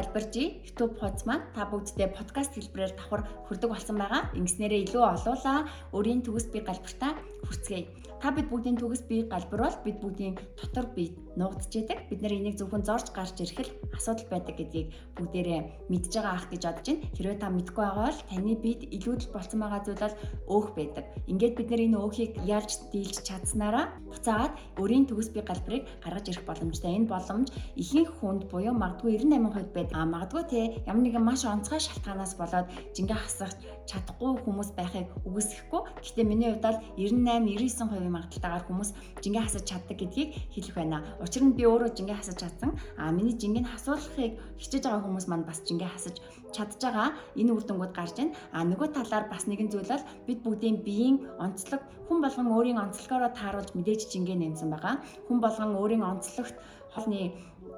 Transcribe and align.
Галбаржи 0.00 0.62
YouTube 0.64 0.98
хуудас 0.98 1.26
маань 1.26 1.44
та 1.54 1.66
бүгдтэй 1.66 2.08
подкаст 2.08 2.54
хэлбэрээр 2.54 2.94
давхар 2.94 3.22
хүрдэг 3.46 3.70
болсон 3.70 3.96
байгаа. 3.98 4.30
Ингэснээрээ 4.38 4.84
илүү 4.86 5.02
олуулаа 5.02 5.58
өөрийн 5.94 6.22
төгс 6.22 6.46
бие 6.50 6.62
галбартаа 6.62 7.12
хүрцгээе. 7.46 8.00
Та 8.20 8.28
бид 8.36 8.52
бүгдийн 8.52 8.76
төгс 8.76 9.08
бие 9.08 9.24
галбар 9.24 9.64
бол 9.64 9.76
бид 9.80 9.96
бүгдийн 10.04 10.36
дотор 10.60 10.92
бие 10.92 11.16
нуугдж 11.40 11.72
яадаг. 11.72 12.04
Бид 12.12 12.20
нар 12.20 12.36
энийг 12.36 12.60
зөвхөн 12.60 12.84
зорж 12.84 13.08
гарч 13.16 13.40
ирэх 13.40 13.64
л 13.64 13.72
асуудал 13.96 14.28
байдаг 14.28 14.60
гэдгийг 14.60 14.92
бүгдээрээ 15.16 15.88
мэдж 15.88 16.12
байгаа 16.20 16.36
ах 16.36 16.52
гэж 16.52 16.62
бодож 16.68 16.84
байна. 16.84 17.08
Хэрвээ 17.16 17.40
та 17.40 17.48
мэдгүй 17.48 17.80
байгаа 17.80 18.04
бол 18.12 18.20
таны 18.28 18.52
биед 18.60 18.82
илүүдэл 18.92 19.32
болсон 19.32 19.58
байгаа 19.64 19.80
зүйл 19.88 20.04
бол 20.04 20.16
өөх 20.52 20.68
байдаг. 20.76 21.04
Ингээд 21.32 21.56
бид 21.56 21.68
нар 21.72 21.80
энэ 21.80 21.96
өөхийг 21.96 22.32
ялж 22.44 22.70
дийлж 22.92 23.16
чадсанараа 23.24 23.84
буцаагаад 24.12 24.54
өөрийн 24.76 25.08
төгс 25.08 25.32
бие 25.32 25.44
галбарыг 25.48 25.88
гаргаж 26.04 26.26
ирэх 26.28 26.44
боломжтой. 26.44 26.92
Энэ 26.92 27.08
боломж 27.08 27.48
ихэнх 27.80 28.20
хүнд 28.20 28.52
буюу 28.52 28.76
магадгүй 28.76 29.16
98% 29.16 29.72
байд. 29.72 29.96
А 29.96 30.04
магадгүй 30.04 30.44
те 30.44 30.60
ямар 30.84 31.08
нэгэн 31.08 31.24
маш 31.24 31.48
онцгой 31.48 31.80
шалтгаанаас 31.80 32.36
болоод 32.36 32.68
жингээ 32.92 33.16
хасах 33.16 33.56
чадахгүй 33.88 34.44
хүмүүс 34.44 34.76
байхыг 34.76 35.08
үгүйсэхгүй. 35.24 35.80
Гэхдээ 36.04 36.26
миний 36.28 36.52
хувьд 36.52 36.68
бол 36.68 36.78
98 37.00 37.29
99% 37.38 38.10
магадaltaгаар 38.10 38.64
хүмүүс 38.66 38.90
жингээ 39.22 39.44
хасаж 39.46 39.64
чаддаг 39.70 39.96
гэдгийг 40.00 40.34
хэлэх 40.50 40.74
байна. 40.74 41.04
Учир 41.22 41.46
нь 41.46 41.54
би 41.54 41.62
өөрөө 41.70 41.94
жингээ 41.94 42.18
хасаж 42.18 42.42
чадсан. 42.42 42.74
А 42.98 43.14
миний 43.14 43.38
жингээ 43.38 43.70
хасуулахыг 43.70 44.34
хичээж 44.58 44.82
байгаа 44.90 45.04
хүмүүс 45.06 45.26
маань 45.30 45.46
бас 45.46 45.62
жингээ 45.62 45.90
хасаж 45.94 46.16
чадж 46.50 46.82
байгаа. 46.82 47.14
Энэ 47.38 47.52
үр 47.54 47.64
дүнгууд 47.64 47.94
гарч 47.94 48.14
байна. 48.18 48.34
А 48.50 48.66
нөгөө 48.66 48.88
талаар 48.96 49.30
бас 49.30 49.46
нэгэн 49.46 49.70
зүйл 49.70 49.86
бол 49.86 50.04
бид 50.26 50.38
бүгдийн 50.42 50.82
биеийн 50.82 51.16
онцлог 51.38 51.82
хүн 52.10 52.18
болгон 52.24 52.48
өөрийн 52.50 52.82
онцлогоороо 52.82 53.30
тааруулж 53.30 53.70
мэдээж 53.78 54.10
жингээ 54.10 54.34
нэмсэн 54.34 54.68
байгаа. 54.74 54.98
Хүн 55.30 55.38
болгон 55.38 55.78
өөрийн 55.78 56.02
онцлогт 56.02 56.58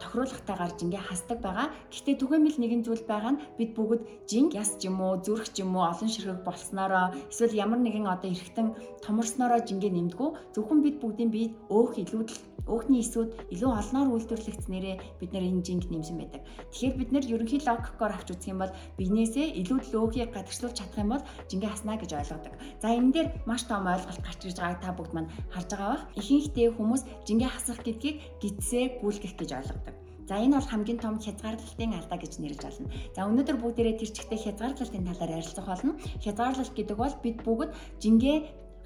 холны 0.03 0.27
тохируулгатайгаар 0.27 0.73
жингээ 0.79 1.03
хасдаг 1.07 1.39
байгаа. 1.43 1.69
Гэхдээ 1.91 2.17
түгээмэл 2.19 2.59
нэгэн 2.59 2.83
зүйл 2.85 3.05
байгаа 3.07 3.33
нь 3.35 3.43
бид 3.59 3.71
бүгд 3.75 4.03
жинг 4.31 4.55
яс 4.55 4.71
ч 4.79 4.89
юм 4.89 5.01
уу, 5.01 5.23
зүрх 5.23 5.47
ч 5.55 5.63
юм 5.63 5.77
уу 5.77 5.87
олон 5.87 6.09
ширхэг 6.11 6.43
болсноороо 6.45 7.07
эсвэл 7.31 7.59
ямар 7.65 7.81
нэгэн 7.83 8.07
одоо 8.07 8.31
эргэтэн 8.31 8.69
томорсноороо 9.05 9.61
жингээ 9.67 9.93
нэмдгүү. 9.95 10.29
Зөвхөн 10.55 10.81
бид 10.83 10.97
бүгдийн 11.03 11.31
бие 11.35 11.55
өөх 11.71 11.99
илүүдэл 12.03 12.53
өөхний 12.63 13.03
эсүүд 13.03 13.51
илүү 13.51 13.71
олноор 13.75 14.09
үйлдвэрлэгдснээрээ 14.15 14.97
бид 15.19 15.31
нар 15.35 15.45
энэ 15.51 15.67
жинг 15.67 15.91
нэмсэн 15.91 16.17
байдаг. 16.19 16.43
Тэгэхээр 16.71 16.95
бид 16.99 17.11
нар 17.11 17.25
ерөнхий 17.27 17.59
логикоор 17.59 18.13
авч 18.15 18.29
үзэх 18.31 18.55
юм 18.55 18.63
бол 18.63 18.77
бизнесээ 18.99 19.59
илүүдэл 19.61 19.99
өөхийг 19.99 20.31
гадагшлуулж 20.31 20.77
чадах 20.79 21.03
юм 21.03 21.11
бол 21.11 21.27
жингээ 21.51 21.71
хаснаа 21.75 21.99
гэж 21.99 22.11
ойлгодог. 22.15 22.55
За 22.79 22.95
энэ 22.95 23.13
дээр 23.15 23.29
маш 23.51 23.67
том 23.67 23.91
ойлголт 23.91 24.23
гарч 24.23 24.41
ирж 24.47 24.59
байгааг 24.63 24.79
та 24.79 24.95
бүгд 24.95 25.13
маань 25.15 25.33
харж 25.51 25.69
байгаа 25.75 25.91
бах. 25.91 26.07
Ихэнхдээ 26.15 26.69
хүмүүс 26.79 27.03
жингээ 27.27 27.51
хасах 27.51 27.83
гэдгийг 27.83 28.17
гидсээ 28.39 29.03
гүйлгэх 29.03 29.35
гэж 29.35 29.51
ойлгодог. 29.59 29.92
За 30.29 30.39
энэ 30.39 30.57
бол 30.59 30.69
хамгийн 30.71 30.99
том 31.03 31.19
хязгаарлалтын 31.19 31.93
алдаа 31.99 32.19
гэж 32.19 32.33
нэрлэж 32.39 32.63
байна. 32.63 32.93
За 33.17 33.27
өнөөдөр 33.27 33.57
бүгдээрээ 33.59 33.97
тэр 33.99 34.11
чигтээ 34.17 34.39
хязгаарлалтын 34.43 35.07
талаар 35.09 35.35
ярилцах 35.39 35.67
болно. 35.67 35.93
Хязгаарлалт 36.23 36.75
гэдэг 36.79 36.97
бол 36.97 37.15
бид 37.25 37.39
бүгд 37.43 37.71
жингээ 38.03 38.37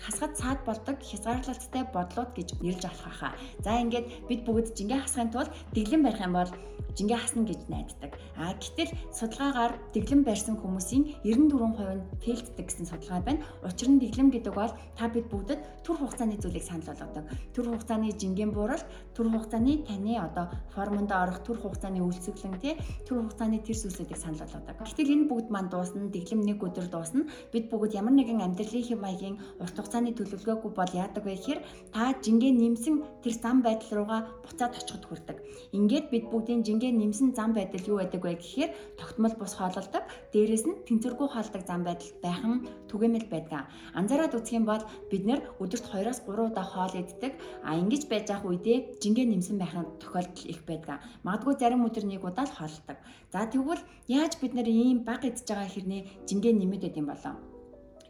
хасгад 0.04 0.32
цаад 0.36 0.60
болдог 0.68 0.96
хязгаарлалттай 1.00 1.84
бодлууд 1.94 2.30
гэж 2.36 2.48
нэрлж 2.60 2.84
авах 2.84 3.16
хаа. 3.18 3.32
За 3.64 3.80
ингээд 3.80 4.28
бид 4.28 4.40
бүгд 4.44 4.76
жингээ 4.76 5.00
хасахын 5.02 5.32
тулд 5.32 5.50
дэглэм 5.72 6.02
барих 6.04 6.22
юм 6.24 6.34
бол 6.36 6.50
жингээ 6.96 7.18
хасна 7.20 7.44
гэж 7.44 7.60
найддаг. 7.68 8.12
А 8.36 8.56
гэтэл 8.56 8.92
судалгаагаар 9.12 9.72
дэглэм 9.92 10.24
барьсан 10.24 10.56
хүмүүсийн 10.56 11.20
94% 11.24 12.00
нь 12.00 12.04
фейлддэг 12.24 12.66
гэсэн 12.66 12.88
судалгаа 12.88 13.20
байна. 13.20 13.44
Учир 13.64 13.88
нь 13.92 14.00
дэглэм 14.00 14.32
гэдэг 14.32 14.54
бол 14.56 14.72
та 14.96 15.08
бид 15.12 15.28
бүгдэд 15.28 15.84
төр 15.84 15.96
хугацааны 16.00 16.40
зүйлийг 16.40 16.64
санал 16.64 16.88
болгодог. 16.88 17.24
Төр 17.52 17.66
хугацааны 17.68 18.16
жингийн 18.16 18.52
буурал, 18.52 18.80
төр 19.12 19.28
хугацааны 19.28 19.84
таны 19.84 20.16
одоо 20.16 20.48
формонд 20.72 21.12
орох 21.12 21.44
төр 21.44 21.60
хугацааны 21.60 22.00
үйлсэглэн 22.00 22.56
тий 22.64 22.80
төр 23.04 23.28
хугацааны 23.28 23.60
тэр 23.60 23.76
зүйлсүүдийг 23.76 24.16
санал 24.16 24.40
болгодог. 24.48 24.76
Гэтэл 24.80 25.12
энэ 25.12 25.28
бүгд 25.28 25.48
манд 25.52 25.70
дуусна, 25.76 26.08
дэглэм 26.08 26.40
нэг 26.48 26.64
өдөр 26.64 26.88
дуусна. 26.88 27.28
Бид 27.52 27.68
бүгд 27.68 27.92
ямар 27.92 28.16
нэгэн 28.16 28.40
амьдралын 28.40 28.84
хэм 28.88 29.00
маягийн 29.04 29.36
урт 29.60 29.76
хугацааны 29.86 30.18
төлөвлөгөөгүй 30.18 30.72
бол 30.74 30.92
яадаг 30.98 31.22
вэ 31.22 31.38
гэхээр 31.38 31.60
та 31.94 32.10
жингээ 32.18 32.52
нэмсэн 32.58 33.22
тэр 33.22 33.34
зам 33.38 33.62
байдал 33.62 34.02
руугаа 34.02 34.20
буцаад 34.42 34.74
очиход 34.74 35.06
хүрдэг. 35.06 35.38
Ингээд 35.78 36.10
бид 36.10 36.26
бүгдийн 36.26 36.66
жингээ 36.66 36.90
нэмсэн 36.90 37.38
зам 37.38 37.54
байдал 37.54 37.86
юу 37.86 38.02
байдаг 38.02 38.22
вэ 38.26 38.34
гэхээр 38.34 38.74
тогтмол 38.98 39.34
бус 39.38 39.54
хоололдог, 39.54 40.02
дээрэс 40.34 40.64
нь 40.66 40.78
тэнцвэргүй 40.90 41.28
хоолдог 41.30 41.62
зам 41.62 41.86
байдал 41.86 42.10
байх 42.18 42.42
нь 42.42 42.66
түгээмэл 42.90 43.30
байдаг. 43.30 43.70
Анзаараад 43.94 44.34
үзэх 44.34 44.58
юм 44.58 44.66
бол 44.66 44.82
бид 45.06 45.22
нэр 45.22 45.40
өдөрт 45.62 45.86
2-3 45.86 46.50
удаа 46.50 46.66
хоол 46.66 46.94
иддэг. 46.98 47.32
А 47.62 47.78
ингэж 47.78 48.10
байж 48.10 48.26
ах 48.34 48.42
үедээ 48.42 48.98
жингээ 48.98 49.26
нэмсэн 49.30 49.56
байх 49.62 49.74
тохиолдол 50.02 50.50
их 50.50 50.60
байдаг. 50.66 50.98
Магадгүй 51.22 51.54
зарим 51.62 51.86
өдөр 51.86 52.04
нэг 52.10 52.26
удаа 52.26 52.46
л 52.50 52.58
хоолдог. 52.58 52.98
За 53.30 53.46
тэгвэл 53.46 53.82
яаж 54.10 54.34
бид 54.42 54.52
нэр 54.58 54.66
ийм 54.66 55.06
баг 55.06 55.22
идж 55.22 55.46
байгаа 55.46 55.70
хэрнээ 55.70 56.26
жингээ 56.26 56.54
нэмэд 56.58 56.82
байд 56.82 56.98
юм 56.98 57.06
болоо? 57.14 57.55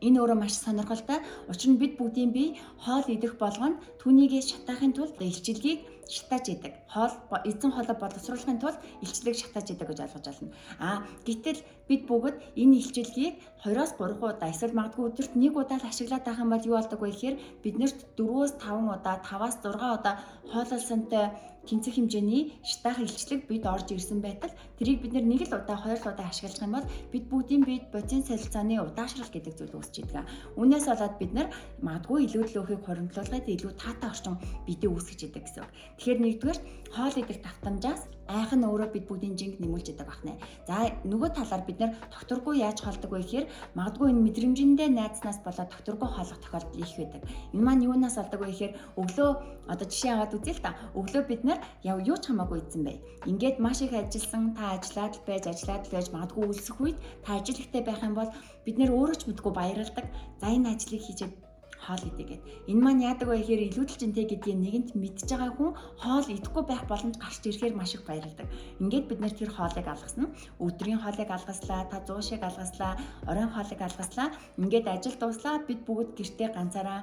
Энэ 0.00 0.20
өөрөө 0.20 0.38
маш 0.40 0.54
сонирхолтой. 0.60 1.18
Учир 1.48 1.70
нь 1.72 1.80
бид 1.80 1.96
бүгдийн 1.96 2.30
бие 2.36 2.56
хоол 2.84 3.06
идэх 3.08 3.38
болгоно 3.40 3.80
түүнийг 4.00 4.32
шатаахын 4.44 4.92
тулд 4.92 5.16
илчилгээг 5.20 5.95
шатааж 6.08 6.46
идэг. 6.54 6.72
Хоол 6.92 7.12
эзэн 7.50 7.70
хоолой 7.74 7.96
боловсруулахын 7.98 8.60
тулд 8.62 8.78
илчлэг 9.04 9.34
шатааж 9.38 9.66
идэг 9.70 9.88
гэж 9.88 9.98
ойлгож 10.04 10.26
байна. 10.26 10.54
Аа 10.78 10.98
гэтэл 11.26 11.60
бид 11.88 12.02
бүгд 12.10 12.36
энэ 12.60 12.76
илчилгээг 12.80 13.34
2-оос 13.62 13.92
3 13.98 14.18
удаа 14.22 14.50
эсвэл 14.50 14.78
магадгүй 14.78 15.04
өдөрт 15.10 15.32
1 15.34 15.54
удаа 15.54 15.78
л 15.78 15.90
ашиглаад 15.90 16.24
байх 16.26 16.38
юм 16.42 16.50
бол 16.50 16.68
юу 16.68 16.76
болдог 16.78 17.00
вэ 17.00 17.10
гэхээр 17.10 17.36
биднэрт 17.62 17.98
4-өөс 18.18 18.52
5 18.62 18.94
удаа 18.94 19.16
5-аас 19.22 19.56
6 19.62 19.96
удаа 19.96 20.14
хоололсонтой 20.50 21.26
тэнцэх 21.66 21.98
хэмжээний 21.98 22.54
шатаах 22.62 23.02
илчлэг 23.02 23.50
бид 23.50 23.66
орж 23.66 23.90
ирсэн 23.90 24.22
байтал 24.22 24.54
тэрийг 24.78 25.02
бид 25.02 25.18
нэг 25.18 25.50
л 25.50 25.58
удаа 25.58 25.74
хоёр 25.74 25.98
л 25.98 26.10
удаа 26.14 26.30
ашиглах 26.30 26.62
юм 26.62 26.74
бол 26.78 26.86
бид 27.10 27.24
бүгдийн 27.26 27.62
бид 27.66 27.84
бодийн 27.90 28.22
солилцооны 28.22 28.78
удаашрал 28.78 29.26
гэдэг 29.34 29.54
зүйл 29.58 29.74
үүсэж 29.74 30.06
идэг. 30.06 30.22
Үүнээс 30.54 30.86
болоод 30.86 31.14
бид 31.18 31.32
нар 31.34 31.48
магадгүй 31.82 32.30
илүү 32.30 32.44
төлөөхийг 32.54 32.82
хуримтлуулгаад 32.86 33.46
илүү 33.50 33.72
таатай 33.82 34.08
орчин 34.14 34.38
бидээ 34.66 34.90
үүсгэж 34.94 35.20
идэг 35.26 35.42
гэсэн. 35.42 35.66
Тэгэхээр 35.96 36.20
нэгдүгээр 36.22 36.58
хоол 36.92 37.16
идэх 37.16 37.40
давтамжаас 37.40 38.02
айх 38.28 38.50
нь 38.54 38.66
өөрөө 38.66 38.90
бид 38.90 39.06
бүгдийн 39.06 39.38
жинг 39.38 39.56
нэмүүлж 39.62 39.94
идэг 39.94 40.06
бахнэ. 40.06 40.34
За 40.66 40.90
нөгөө 41.06 41.30
талаар 41.38 41.62
бид 41.62 41.78
нар 41.78 41.92
докторгүй 42.10 42.58
яаж 42.58 42.82
хоолдог 42.82 43.10
вэ 43.10 43.22
гэхээр 43.22 43.46
магадгүй 43.78 44.10
энэ 44.10 44.24
мэдрэмжиндээ 44.26 44.88
найдснаас 44.90 45.38
болоод 45.46 45.70
докторгүй 45.70 46.08
хоолох 46.10 46.40
тохиолдол 46.42 46.82
их 46.82 46.92
байдаг. 46.98 47.22
Энэ 47.54 47.64
маань 47.64 47.86
юунаас 47.86 48.18
болдог 48.18 48.40
вэ 48.42 48.50
гэхээр 48.50 48.76
өглөө 48.98 49.30
одоо 49.70 49.86
жишээ 49.86 50.12
аваад 50.14 50.36
үзье 50.36 50.54
л 50.58 50.64
та. 50.64 50.74
Өглөө 50.98 51.22
бид 51.30 51.42
нар 51.46 51.58
яв 51.86 51.98
юу 52.02 52.18
ч 52.18 52.24
хамаагүй 52.26 52.58
идсэн 52.66 52.82
бай. 52.82 52.96
Ингээд 53.30 53.56
маш 53.62 53.78
их 53.86 53.94
ажилласан 53.94 54.58
та 54.58 54.74
ажиллаад 54.74 55.14
л 55.14 55.26
байж 55.26 55.44
ажиллаад 55.46 55.84
л 55.86 55.94
байж 55.94 56.06
магадгүй 56.10 56.44
үлсэх 56.50 56.76
үед 56.82 56.98
та 57.22 57.38
ажил 57.38 57.62
ихтэй 57.62 57.82
байх 57.86 58.02
юм 58.02 58.14
бол 58.18 58.30
бид 58.66 58.76
нэр 58.78 58.90
өөрөө 58.90 59.16
ч 59.16 59.22
мэдгүй 59.30 59.52
баярлдаг. 59.54 60.06
За 60.42 60.50
энэ 60.50 60.74
ажлыг 60.74 61.02
хийжээ 61.02 61.45
хоол 61.86 62.02
идэгээд. 62.10 62.42
Энэ 62.70 62.82
маань 62.82 63.04
яадаг 63.06 63.28
вэ 63.30 63.38
гэхээр 63.38 63.62
илүүдэлжинтэй 63.70 64.26
гэдгийг 64.28 64.58
нэгэнт 64.58 64.90
мэдж 64.98 65.30
байгаа 65.30 65.50
хүн 65.54 65.72
хоол 66.02 66.26
идэхгүй 66.34 66.64
байх 66.66 66.82
боломж 66.90 67.14
гарч 67.22 67.42
ирэхээр 67.46 67.78
маш 67.78 67.94
их 67.94 68.02
баярлдаг. 68.02 68.46
Ингээд 68.82 69.06
бид 69.08 69.20
нэр 69.22 69.34
тэр 69.38 69.50
хоолыг 69.54 69.86
алгасна. 69.86 70.26
Өдрийн 70.58 71.00
хоолыг 71.00 71.30
алгаслаа, 71.30 71.80
та 71.90 71.98
100 72.02 72.26
шиг 72.26 72.42
алгаслаа, 72.42 72.92
оройн 73.30 73.50
хоолыг 73.54 73.80
алгаслаа. 73.80 74.28
Ингээд 74.58 74.86
ажил 74.90 75.16
дуслаа 75.18 75.62
бид 75.68 75.80
бүгд 75.86 76.18
гэртээ 76.18 76.48
ганцаараа 76.52 77.00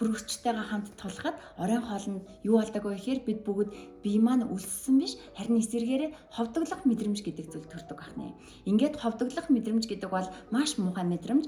хөргөчтэйгээ 0.00 0.64
хамт 0.64 0.88
тулахад 0.96 1.36
оройн 1.60 1.84
хоолнд 1.84 2.24
юу 2.48 2.56
болдог 2.56 2.84
вэ 2.88 2.96
гэхээр 2.96 3.20
бид 3.28 3.40
бүгд 3.44 3.70
бие 4.00 4.16
маань 4.16 4.48
үлссэн 4.48 4.96
биш 4.96 5.20
харин 5.36 5.60
эсэргээрээ 5.60 6.10
ховдоглох 6.32 6.82
мэдрэмж 6.88 7.20
гэдэг 7.20 7.46
зүйл 7.52 7.68
төрдөг 7.68 7.98
ахнаа. 8.00 8.32
Ингээд 8.64 8.96
ховдоглох 8.96 9.52
мэдрэмж 9.52 9.84
гэдэг 9.84 10.08
бол 10.08 10.28
маш 10.48 10.80
муухай 10.80 11.04
мэдрэмж 11.04 11.44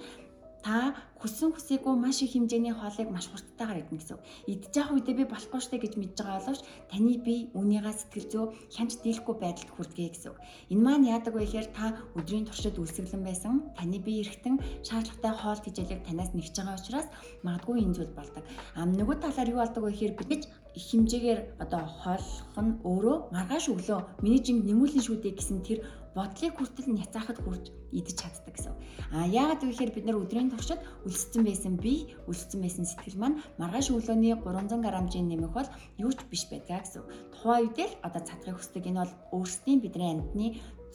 та 0.61 0.95
хүссэн 1.23 1.55
хүсээгүй 1.55 1.95
маш 1.95 2.19
их 2.27 2.35
хэмжээний 2.35 2.75
хоолыг 2.75 3.09
маш 3.15 3.31
хурдтайгаар 3.31 3.87
идэх 3.87 3.95
гэсэн. 3.95 4.19
Идж 4.51 4.75
явах 4.75 4.99
үедээ 4.99 5.17
би 5.23 5.25
болохгүй 5.31 5.61
штэ 5.63 5.79
гэж 5.79 5.95
мэдж 5.95 6.19
байгаа 6.19 6.43
боловч 6.43 6.63
таны 6.91 7.15
бие 7.23 7.47
үнийгаа 7.55 7.95
сэтгэл 7.95 8.27
зүй 8.27 8.45
хянч 8.75 8.99
дийлэхгүй 9.07 9.37
байдалд 9.39 9.71
хүрдэгэ 9.71 10.11
гэсэн. 10.19 10.35
Энэ 10.75 10.83
маань 10.83 11.07
яадаг 11.15 11.33
вэ 11.39 11.47
гэхээр 11.47 11.69
та 11.71 11.95
өдрийн 12.19 12.51
туршид 12.51 12.75
үлсэглэн 12.83 13.23
байсан 13.23 13.71
таны 13.79 14.03
бие 14.03 14.27
эргэтэн 14.27 14.59
шаардлагатай 14.83 15.33
хоол 15.39 15.61
тэжээлийг 15.63 16.03
танаас 16.03 16.35
нэгж 16.35 16.55
байгаа 16.59 16.75
учраас 16.83 17.09
магадгүй 17.47 17.77
энэ 17.87 17.95
зүйл 17.95 18.13
болдог. 18.19 18.43
А 18.75 18.83
нөгөө 18.83 19.17
талаар 19.23 19.53
юу 19.55 19.63
болдог 19.63 19.83
вэ 19.87 19.95
гэхээр 19.95 20.15
бид 20.19 20.43
их 20.75 20.85
хэмжээгээр 20.91 21.41
одоо 21.63 21.83
хооллох 22.03 22.59
нь 22.59 22.81
өөрөө 22.83 23.17
маргааш 23.31 23.65
өглөө 23.71 24.01
миний 24.25 24.43
жинг 24.43 24.67
нэмүүлэн 24.67 25.05
шүү 25.07 25.23
дээ 25.23 25.39
гэсэн 25.39 25.61
тэр 25.63 25.79
бодлыг 26.17 26.53
хүртэл 26.57 26.93
няцаахад 26.93 27.39
хүрч 27.41 27.73
идэж 27.93 28.17
чаддаг 28.21 28.53
гэсэн. 28.57 28.73
А 29.13 29.29
яагаад 29.29 29.65
гэвэл 29.65 29.97
бид 29.97 30.07
нар 30.09 30.21
өдрийн 30.21 30.53
туршид 30.53 30.81
өлссөн 31.13 31.45
байсан 31.45 31.77
бие, 31.77 32.17
өлссөн 32.25 32.65
байсан 32.65 32.89
сэтгэл 32.89 33.21
маань 33.21 33.37
маргааш 33.61 33.93
өглөөний 33.93 34.33
300 34.41 34.81
г 34.81 35.21
нэмэх 35.21 35.53
бол 35.53 35.69
юу 36.01 36.13
ч 36.17 36.25
биш 36.33 36.49
байдгаа 36.49 36.81
гэсэн. 36.81 37.05
Тухайн 37.37 37.69
үед 37.69 37.79
л 37.85 38.01
одоо 38.01 38.23
цадгыг 38.25 38.57
хүсдэг 38.57 38.89
энэ 38.89 39.01
бол 39.05 39.15
өөрсдийн 39.37 39.81
бидний 39.85 40.09
амьтны 40.09 40.47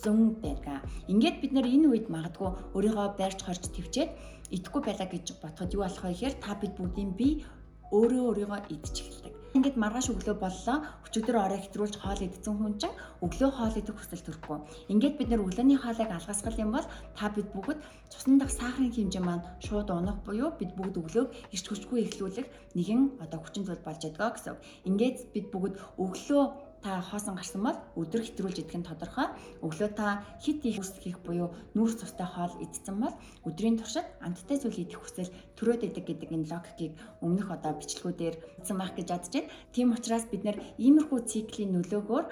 зөн 0.01 0.41
байдаг. 0.41 0.81
Ингээд 1.05 1.37
бид 1.41 1.53
нэр 1.53 1.67
энэ 1.69 1.87
үед 1.93 2.07
магадгүй 2.09 2.49
өөрийгөө 2.73 3.07
байрч 3.17 3.39
хорж 3.45 3.63
твчээд 3.69 4.11
идэхгүй 4.55 4.81
байлаа 4.85 5.07
гэж 5.09 5.25
бодоход 5.41 5.73
юу 5.77 5.81
болох 5.85 6.01
вэ 6.01 6.11
гэхээр 6.13 6.35
та 6.41 6.51
бид 6.57 6.73
бүгдийн 6.77 7.11
бие 7.19 7.45
өөрөө 7.93 8.23
өөрийгөө 8.29 8.59
идэж 8.73 8.95
эхэлдэг. 9.01 9.36
Ингээд 9.55 9.79
маргааш 9.79 10.11
өглөө 10.11 10.35
боллоо. 10.43 10.77
Өчигдөр 11.07 11.37
орой 11.39 11.59
хэтрүүлж 11.63 11.95
хоол 12.03 12.21
идсэн 12.27 12.55
хүн 12.59 12.73
чинь 12.81 12.97
өглөө 13.23 13.49
хоол 13.55 13.75
идэх 13.79 13.95
хүсэл 13.95 14.25
төрөхгүй. 14.27 14.57
Ингээд 14.91 15.15
бид 15.17 15.29
нар 15.31 15.45
өглөөний 15.45 15.79
хоолыг 15.79 16.11
алгасгал 16.11 16.59
юм 16.59 16.71
бол 16.75 16.87
та 17.15 17.31
бид 17.31 17.47
бүгд 17.55 17.79
цусны 18.11 18.35
дах 18.39 18.51
сахарын 18.51 18.91
хэмжээ 18.91 19.23
маань 19.23 19.47
шууд 19.63 19.87
унах 19.87 20.19
буюу 20.27 20.51
бид 20.59 20.75
бүгд 20.75 20.99
өглөөг 20.99 21.29
ирч 21.55 21.65
хүчгүй 21.67 21.99
эхлүүлэх 22.03 22.47
нэгэн 22.75 23.23
одоо 23.23 23.39
хүчин 23.39 23.63
зүйл 23.63 23.81
болж 23.87 24.01
байгаа 24.03 24.35
гэсэн. 24.35 24.55
Ингээд 24.89 25.17
бид 25.31 25.47
бүгд 25.53 25.73
өглөө 25.95 26.43
та 26.83 27.01
хоосон 27.01 27.35
гарсан 27.35 27.61
бол 27.63 27.77
өдөр 27.99 28.21
хэтрүүлж 28.23 28.57
идэх 28.61 28.77
нь 28.77 28.87
тодорхой. 28.87 29.27
Өглөө 29.65 29.89
та 29.97 30.23
хит 30.39 30.63
их 30.65 30.79
үс 30.81 30.93
хийх 31.01 31.19
буюу 31.25 31.51
нүүрс 31.75 31.99
цустай 32.01 32.27
хоол 32.27 32.53
идсэн 32.63 32.95
бол 33.01 33.15
өдрийн 33.47 33.77
туршид 33.77 34.07
амттай 34.21 34.57
зүйл 34.61 34.83
идэх 34.85 35.01
хүсэл 35.01 35.33
төрөөд 35.57 35.87
идэг 35.89 36.05
гэдэг 36.07 36.29
энэ 36.31 36.49
логикийг 36.51 36.93
өмнөх 37.25 37.49
одоо 37.51 37.73
бичлэгүүдээр 37.75 38.35
хэлсэн 38.61 38.77
байх 38.77 38.93
гэж 38.93 39.07
бодож 39.09 39.33
байна. 39.33 39.51
Тийм 39.73 39.87
учраас 39.95 40.25
бид 40.29 40.43
нэр 40.45 40.57
иймэрхүү 40.77 41.19
циклийн 41.25 41.73
нөлөөгөөр 41.75 42.25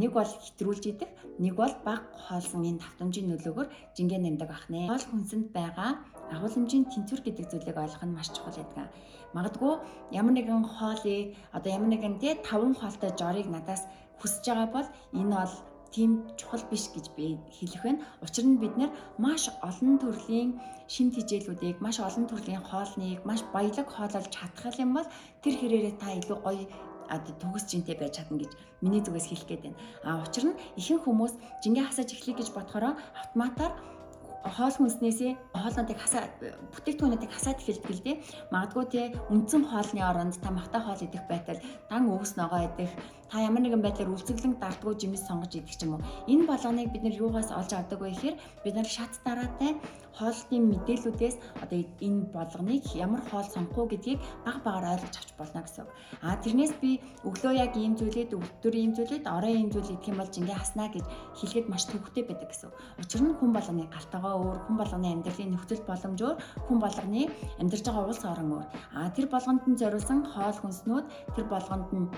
нэг 0.00 0.10
бол 0.12 0.28
хэтрүүлж 0.28 0.84
идэх, 0.92 1.10
нэг 1.40 1.54
бол 1.56 1.74
баг 1.84 2.04
хоолсон 2.28 2.62
энэ 2.68 2.80
давтамжийн 2.84 3.32
нөлөөгөөр 3.32 3.68
жингээ 3.96 4.20
нэмдэг 4.20 4.50
нэ. 4.70 4.92
Хоол 4.92 5.06
хүнсэнд 5.08 5.48
байгаа 5.56 5.90
агуулмжийн 6.34 6.90
тэнцвэр 6.90 7.22
гэдэг 7.22 7.46
зүйлийг 7.50 7.78
ойлгох 7.78 8.04
нь 8.04 8.16
маш 8.16 8.28
чухал 8.34 8.58
байдаг. 8.58 8.90
Магадгүй 9.34 9.74
ямар 10.12 10.34
нэгэн 10.36 10.64
хоолыг 10.76 11.34
одоо 11.56 11.70
ямар 11.72 11.90
нэгэн 11.90 12.18
тий 12.20 12.34
таван 12.46 12.74
хоолтой 12.76 13.10
жорыг 13.20 13.46
надаас 13.50 13.82
хүсэж 14.20 14.44
байгаа 14.46 14.68
бол 14.76 14.88
энэ 15.18 15.34
бол 15.34 15.54
тийм 15.94 16.10
чухал 16.36 16.64
биш 16.70 16.84
гэж 16.94 17.06
би 17.16 17.38
хэлэх 17.56 17.82
байна. 17.82 18.04
Учир 18.22 18.44
нь 18.46 18.60
бид 18.60 18.74
нэр 18.76 18.90
маш 19.18 19.48
олон 19.62 19.96
төрлийн 20.02 20.60
шин 20.92 21.08
тижээлүүдийг, 21.14 21.80
маш 21.80 21.96
олон 22.00 22.26
төрлийн 22.28 22.62
хоолныг, 22.62 23.24
маш 23.24 23.40
баялаг 23.54 23.88
хоолол 23.88 24.26
чадах 24.34 24.76
юм 24.78 24.92
бол 24.94 25.08
тэр 25.42 25.54
хэрээрээ 25.56 25.94
та 25.96 26.12
илүү 26.20 26.38
гоё 26.44 26.64
ад 27.08 27.24
төгс 27.40 27.64
жинтэй 27.70 27.96
байж 27.98 28.18
чадна 28.18 28.42
гэж 28.42 28.52
миний 28.82 29.02
зүгээс 29.02 29.30
хэлэх 29.30 29.48
гээд 29.48 29.62
байна. 29.64 29.78
А 30.04 30.10
учир 30.26 30.44
нь 30.50 30.58
ихэнх 30.76 31.06
хүмүүс 31.06 31.34
жингээ 31.62 31.86
хасаж 31.86 32.08
эхлэх 32.12 32.36
гэж 32.38 32.48
бодохороо 32.52 32.94
автоматар 33.14 33.72
хоол 34.54 34.76
хүнснээсээ 34.78 35.32
хоолнуудыг 35.54 35.98
хасаа 35.98 36.24
бүтээгдэхүүнүүдийг 36.72 37.32
хасаад 37.34 37.58
эхэлдэг 37.60 37.92
л 37.94 38.04
дээ. 38.06 38.16
Магадгүй 38.54 38.84
те 38.92 39.02
үндсэн 39.32 39.62
хоолны 39.66 40.02
оронд 40.06 40.38
та 40.38 40.50
махта 40.54 40.78
хоол 40.78 41.02
идэх 41.02 41.24
байтал 41.26 41.60
дан 41.90 42.06
өгс 42.06 42.38
ногоо 42.38 42.62
идэх 42.68 42.92
та 43.30 43.42
ямар 43.42 43.62
нэгэн 43.62 43.82
байдлаар 43.82 44.14
үлцэглэн 44.14 44.58
дардгүй 44.62 44.94
жимс 45.00 45.26
сонгож 45.26 45.52
идэх 45.58 45.76
ч 45.76 45.82
юм 45.84 45.98
уу. 45.98 46.06
Энэ 46.30 46.46
болгоныг 46.46 46.92
бид 46.94 47.02
нар 47.02 47.16
юугаас 47.18 47.50
олж 47.50 47.70
авдаг 47.74 47.98
вэ 48.00 48.14
гэхээр 48.14 48.36
бид 48.62 48.74
нар 48.74 48.88
шат 48.88 49.12
дараатай 49.26 49.78
хоолтын 50.18 50.64
мэдээллүүдээс 50.72 51.36
одоо 51.62 51.80
энэ 52.06 52.32
болгоныг 52.32 52.84
ямар 52.96 53.20
хоол 53.28 53.48
сонгох 53.50 53.78
уу 53.78 53.90
гэдгийг 53.92 54.20
баг 54.46 54.56
багаар 54.64 54.96
ойлгож 54.96 55.14
авч 55.18 55.30
болно 55.36 55.60
гэсэн. 55.66 55.86
А 56.24 56.36
тэрнээс 56.40 56.74
би 56.80 56.90
өглөө 57.28 57.52
яг 57.64 57.76
ийм 57.76 57.92
зүйлээд 58.00 58.32
өдөр 58.32 58.74
ийм 58.74 58.92
зүйлээд 58.96 59.24
орой 59.28 59.54
ийм 59.60 59.68
зүйл 59.68 59.92
идэх 59.92 60.08
юм 60.08 60.18
бол 60.20 60.32
жингээ 60.32 60.56
хаснаа 60.56 60.88
гэж 60.88 61.04
хэлгээд 61.36 61.66
маш 61.68 61.84
төвхтэй 61.90 62.24
байдаг 62.24 62.48
гэсэн. 62.48 62.70
Учир 62.96 63.20
нь 63.20 63.36
хүн 63.36 63.52
болгоны 63.52 63.84
галтагаа 63.92 64.34
өөр, 64.40 64.58
хүн 64.64 64.76
болгоны 64.80 65.08
амьдралын 65.12 65.52
нөхцөл 65.52 65.84
боломж 65.84 66.18
өөр, 66.24 66.36
хүн 66.64 66.78
болгоны 66.80 67.22
амьдарч 67.60 67.84
байгаа 67.84 68.08
улс 68.08 68.24
орон 68.24 68.50
өөр. 68.56 68.66
А 68.96 69.12
тэр 69.12 69.26
болгонд 69.28 69.68
нь 69.68 69.76
зориулсан 69.76 70.24
хоол 70.32 70.56
хүнснүүд 70.64 71.06
тэр 71.36 71.46
болгонд 71.52 71.88
нь 71.92 72.08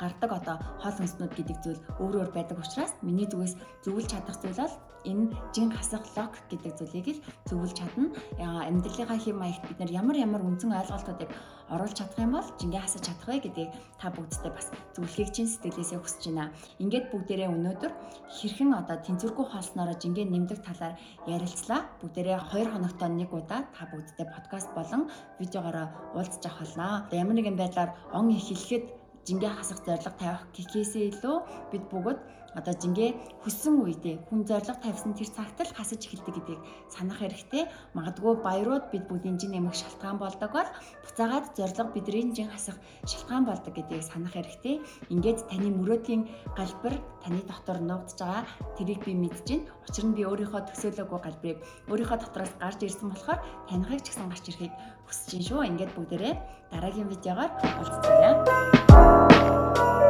гардаг 0.00 0.30
одоо 0.32 0.56
хоол 0.80 0.96
хүнснүүд 0.98 1.32
гэдэг 1.36 1.58
зүйл 1.64 1.80
өөр 2.02 2.14
өөр 2.20 2.30
байдаг 2.34 2.58
учраас 2.58 2.92
миний 3.02 3.28
зүгээс 3.28 3.54
зөвлөж 3.84 4.06
чадах 4.10 4.38
зүйл 4.40 4.60
бол 4.60 4.74
энэ 5.04 5.36
жин 5.52 5.70
хасах 5.70 6.04
лог 6.16 6.32
гэдэг 6.48 6.72
зүйлийг 6.80 7.06
л 7.12 7.20
зөвлөж 7.48 7.72
чадна. 7.76 8.08
Амьдралынхаа 8.40 9.20
хэм 9.20 9.36
маягт 9.36 9.64
бид 9.68 9.78
нар 9.78 9.92
ямар 9.92 10.16
ямар 10.16 10.42
үндсэн 10.42 10.72
ойлголтуудыг 10.72 11.28
оруулж 11.68 11.96
чадах 11.96 12.18
юм 12.18 12.32
бол 12.32 12.48
жингээ 12.60 12.80
хасаж 12.80 13.02
чадах 13.04 13.28
вэ 13.28 13.44
гэдгийг 13.44 13.70
та 14.00 14.08
бүгдтэй 14.08 14.52
бас 14.52 14.72
зөвлөхийг 14.96 15.30
чинь 15.32 15.48
сэтгэлээсээ 15.48 16.00
хүсэж 16.00 16.24
байна. 16.32 16.52
Ингээд 16.80 17.12
бүгдээрээ 17.12 17.52
өнөөдөр 17.52 17.92
хэрхэн 18.32 18.72
одоо 18.72 18.96
тэнцвэргүй 19.04 19.46
хоолснороо 19.48 19.96
жингээ 20.00 20.26
нэмдэг 20.28 20.60
талаар 20.64 20.96
ярилцлаа. 21.28 21.80
Бүгдээрээ 22.00 22.38
2 22.48 22.72
хоногт 22.72 23.00
нэг 23.04 23.30
удаа 23.32 23.68
та 23.76 23.84
бүгдтэй 23.92 24.26
подкаст 24.28 24.72
болон 24.72 25.12
видеогоор 25.40 25.92
уулзч 26.16 26.44
авах 26.48 26.64
болно. 26.64 27.08
Ямар 27.12 27.36
нэгэн 27.36 27.56
байдлаар 27.60 27.92
он 28.12 28.32
их 28.32 28.48
хэлэхэд 28.48 29.03
жингээ 29.26 29.52
хасах 29.56 29.80
зорилго 29.86 30.12
тавих 30.20 30.42
гэхээсээ 30.56 31.04
илүү 31.12 31.36
бид 31.72 31.84
бүгд 31.92 32.20
одоо 32.54 32.74
жингээ 32.74 33.42
хүссэн 33.42 33.82
үедээ 33.82 34.16
хүн 34.30 34.46
зорилго 34.46 34.78
тавьсан 34.78 35.12
тэр 35.18 35.26
цагт 35.26 35.58
л 35.58 35.74
хасаж 35.74 36.06
эхэлдэг 36.06 36.34
гэдгийг 36.38 36.62
санах 36.86 37.18
хэрэгтэй. 37.18 37.66
Магадгүй 37.98 38.34
баярууд 38.46 38.94
бид 38.94 39.04
бүгдийн 39.10 39.38
жин 39.42 39.58
нэмэх 39.58 39.74
шалтгаан 39.74 40.18
болдог 40.22 40.50
бол 40.54 40.70
буцаагаад 41.02 41.50
зорилго 41.58 41.90
бидний 41.90 42.30
жин 42.30 42.48
хасах 42.54 42.78
шалтгаан 43.02 43.44
болдог 43.44 43.74
гэдгийг 43.74 44.06
санах 44.06 44.38
хэрэгтэй. 44.38 44.78
Ингээд 45.10 45.50
таны 45.50 45.68
мөрөөдлийн 45.74 46.22
галбар 46.54 46.94
таны 47.26 47.42
дотор 47.42 47.78
нуугдж 47.82 48.22
байгаа 48.22 48.46
тэрийг 48.78 49.02
би 49.02 49.12
мэдж 49.18 49.46
байна. 49.50 49.66
Учир 49.90 50.06
нь 50.06 50.14
би 50.14 50.22
өөрийнхөө 50.22 50.62
төсөөлөөгүй 50.70 51.20
галбарыг 51.26 51.58
өөрийнхөө 51.90 52.18
дотроос 52.22 52.54
гарч 52.62 52.80
ирсэн 52.86 53.10
болохоор 53.10 53.42
танихыг 53.66 54.00
ч 54.06 54.14
гэсэн 54.14 54.30
гарч 54.30 54.44
ирэхийг 54.54 54.74
хүсэж 55.10 55.30
байна 55.34 55.46
шүү. 55.50 55.60
Ингээд 55.74 55.92
бүгдээрээ 55.98 56.34
дараагийн 56.70 57.10
видеогоор 57.10 57.50
уулзцаая. 57.82 59.13
thank 59.30 59.78
you 59.78 60.03